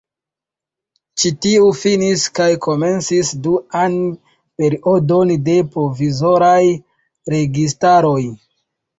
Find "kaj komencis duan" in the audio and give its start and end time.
2.39-3.97